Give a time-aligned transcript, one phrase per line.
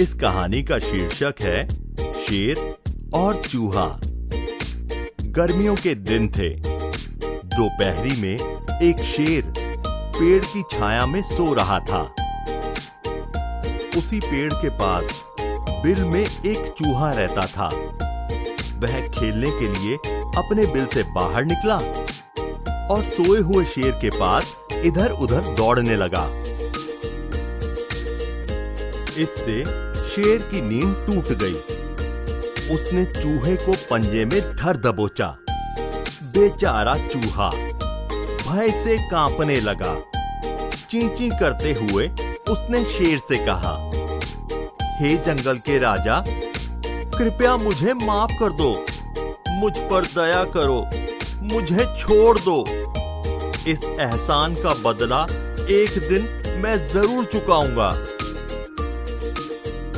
[0.00, 1.68] इस कहानी का शीर्षक है,
[2.22, 2.76] शेर
[3.14, 4.00] और चूहा।
[5.22, 6.48] गर्मियों के दिन थे।
[7.54, 8.38] दोपहरी में
[8.82, 9.52] एक शेर
[9.88, 12.14] पेड़ की छाया में सो रहा था।
[13.98, 15.24] उसी पेड़ के पास
[15.84, 17.68] बिल में एक चूहा रहता था।
[18.78, 19.96] वह खेलने के लिए
[20.36, 21.76] अपने बिल से बाहर निकला
[22.86, 26.30] और सोए हुए शेर के पास इधर उधर दौड़ने लगा।
[29.18, 31.54] इससे शेर की नींद टूट गई।
[32.74, 35.26] उसने चूहे को पंजे में धर दबोचा।
[36.34, 39.94] बेचारा चूहा भय से कांपने लगा।
[40.82, 42.08] चींची करते हुए
[42.50, 43.74] उसने शेर से कहा,
[45.00, 46.22] हे जंगल के राजा,
[47.18, 48.72] कृपया मुझे माफ़ कर दो।
[49.52, 50.80] मुझ पर दया करो,
[51.44, 52.60] मुझे छोड़ दो।
[53.68, 55.22] इस एहसान का बदला
[55.72, 56.28] एक दिन
[56.62, 57.90] मैं ज़रूर चुकाऊँगा।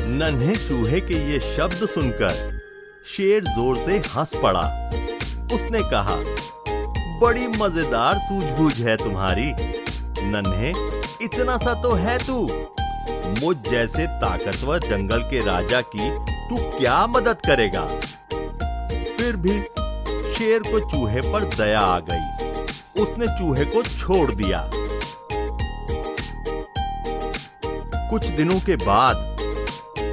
[0.03, 2.61] नन्हे चूहे के ये शब्द सुनकर
[3.07, 4.61] शेर ज़ोर से हंस पड़ा।
[5.55, 6.17] उसने कहा,
[7.21, 9.53] बड़ी मज़ेदार सूझबूझ है तुम्हारी।
[10.25, 10.71] नन्हे,
[11.25, 12.43] इतना सा तो है तू।
[13.43, 16.11] मुझ जैसे ताकतवर जंगल के राजा की
[16.49, 17.87] तू क्या मदद करेगा?
[19.17, 19.61] फिर भी
[20.35, 24.71] शेर को चूहे पर दया आ गई। उसने चूहे को छोड़ दिया।
[28.11, 29.32] कुछ दिनों के बाद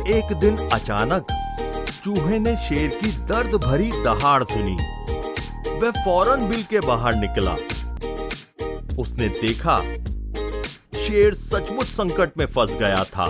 [0.09, 1.27] एक दिन अचानक
[2.03, 4.75] चूहे ने शेर की दर्द भरी दहाड़ सुनी।
[5.79, 7.51] वह फ़ौरन बिल के बाहर निकला।
[8.99, 9.77] उसने देखा,
[10.99, 13.25] शेर सचमुच संकट में फंस गया था।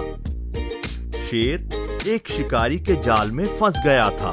[1.25, 4.31] शेर एक शिकारी के जाल में फंस गया था।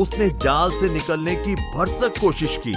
[0.00, 2.74] उसने जाल से निकलने की भरसक कोशिश की,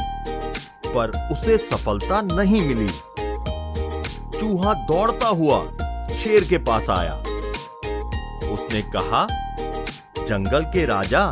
[0.89, 2.89] पर उसे सफलता नहीं मिली।
[4.39, 5.63] चूहा दौड़ता हुआ
[6.17, 7.21] शेर के पास आया।
[8.55, 9.25] उसने कहा,
[10.19, 11.23] जंगल के राजा,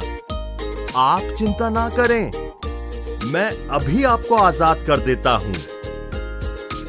[0.97, 2.31] आप चिंता ना करें।
[3.25, 5.53] मैं अभी आपको आज़ाद कर देता हूँ।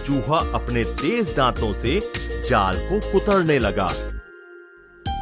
[0.04, 1.98] चूहा अपने तेज दांतों से
[2.48, 3.86] जाल को कुतरने लगा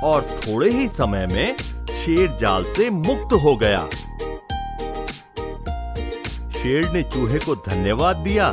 [0.05, 3.89] और थोड़े ही समय में शेर जाल से मुक्त हो गया।
[6.53, 8.49] शेर ने चूहे को धन्यवाद दिया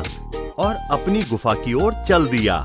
[0.57, 2.63] और अपनी गुफा की ओर चल दिया।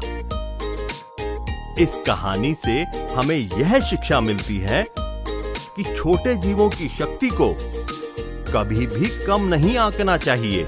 [1.81, 2.73] इस कहानी से
[3.15, 7.49] हमें यह शिक्षा मिलती है कि छोटे जीवों की शक्ति को
[8.53, 10.65] कभी भी कम नहीं आंकना चाहिए।